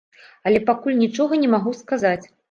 [0.51, 2.23] Але пакуль нічога не магу сказаць.